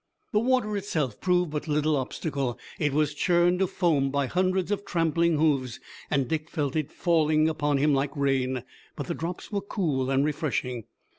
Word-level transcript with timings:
The 0.31 0.39
water 0.39 0.75
itself 0.75 1.21
proved 1.21 1.51
but 1.51 1.67
little 1.67 1.95
obstacle. 1.95 2.57
It 2.79 2.91
was 2.91 3.13
churned 3.13 3.59
to 3.59 3.67
foam 3.67 4.09
by 4.09 4.25
hundreds 4.25 4.71
of 4.71 4.83
trampling 4.83 5.37
hoofs, 5.37 5.79
and 6.09 6.27
Dick 6.27 6.49
felt 6.49 6.75
it 6.75 6.91
falling 6.91 7.47
upon 7.47 7.77
him 7.77 7.93
like 7.93 8.09
rain, 8.17 8.63
but 8.95 9.05
the 9.05 9.13
drops 9.13 9.51
were 9.51 9.61
cool 9.61 10.09
and 10.09 10.25
refreshing. 10.25 10.85